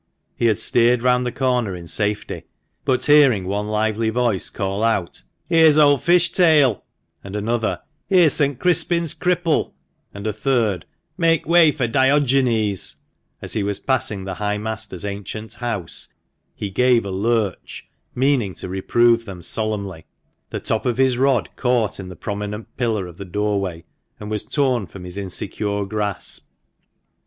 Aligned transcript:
He 0.35 0.47
had 0.47 0.57
steered 0.57 1.03
round 1.03 1.27
the 1.27 1.31
corner 1.31 1.75
in 1.75 1.85
safety; 1.85 2.41
but 2.85 3.05
hearing 3.05 3.45
one 3.45 3.67
lively 3.67 4.09
voice 4.09 4.49
call 4.49 4.83
out, 4.83 5.21
"Here's 5.47 5.77
Old 5.77 5.99
Fishtail;" 6.01 6.79
and 7.23 7.35
another, 7.35 7.81
"Here's 8.07 8.33
St. 8.33 8.57
Crispin's 8.57 9.13
Cripple;" 9.13 9.73
and 10.11 10.25
a 10.25 10.33
third," 10.33 10.87
Make 11.19 11.45
way 11.45 11.71
for 11.71 11.87
Diogenes," 11.87 12.95
as 13.43 13.53
he 13.53 13.61
was 13.61 13.77
passing 13.77 14.23
the 14.23 14.33
high 14.33 14.57
master's 14.57 15.05
ancient 15.05 15.53
house 15.53 16.07
he 16.55 16.71
gave 16.71 17.05
a 17.05 17.11
lurch, 17.11 17.87
meaning 18.15 18.55
to 18.55 18.67
reprove 18.67 19.25
them 19.25 19.43
solemnly— 19.43 20.07
the 20.49 20.59
top 20.59 20.87
of 20.87 20.97
his 20.97 21.15
rod 21.19 21.47
caught 21.55 21.99
in 21.99 22.09
the 22.09 22.15
prominent 22.15 22.75
pillar 22.75 23.05
of 23.05 23.19
the 23.19 23.23
doorway, 23.23 23.83
and 24.19 24.31
was 24.31 24.45
torn 24.45 24.87
from 24.87 25.03
his 25.03 25.15
insecure 25.15 25.85
grasp. 25.85 26.49